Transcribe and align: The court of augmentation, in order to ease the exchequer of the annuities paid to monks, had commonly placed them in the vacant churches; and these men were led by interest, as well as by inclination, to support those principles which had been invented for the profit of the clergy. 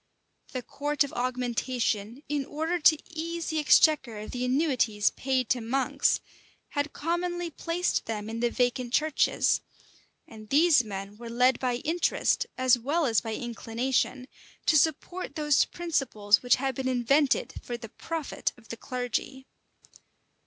The 0.53 0.63
court 0.63 1.03
of 1.03 1.13
augmentation, 1.13 2.23
in 2.27 2.43
order 2.43 2.79
to 2.79 2.97
ease 3.11 3.51
the 3.51 3.59
exchequer 3.59 4.17
of 4.17 4.31
the 4.31 4.43
annuities 4.43 5.11
paid 5.11 5.47
to 5.49 5.61
monks, 5.61 6.21
had 6.69 6.91
commonly 6.91 7.51
placed 7.51 8.07
them 8.07 8.27
in 8.27 8.39
the 8.39 8.49
vacant 8.49 8.93
churches; 8.93 9.61
and 10.27 10.49
these 10.49 10.83
men 10.83 11.17
were 11.17 11.29
led 11.29 11.59
by 11.59 11.75
interest, 11.75 12.47
as 12.57 12.79
well 12.79 13.05
as 13.05 13.21
by 13.21 13.35
inclination, 13.35 14.27
to 14.65 14.75
support 14.75 15.35
those 15.35 15.65
principles 15.65 16.41
which 16.41 16.55
had 16.55 16.73
been 16.73 16.87
invented 16.87 17.53
for 17.61 17.77
the 17.77 17.89
profit 17.89 18.53
of 18.57 18.69
the 18.69 18.77
clergy. 18.77 19.45